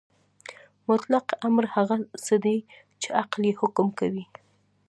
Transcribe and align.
مطلق 0.89 1.25
امر 1.47 1.65
هغه 1.75 1.95
څه 2.25 2.35
دی 2.43 2.57
چې 3.01 3.07
عقل 3.21 3.41
یې 3.49 3.53
حکم 3.61 3.87
کوي. 3.99 4.25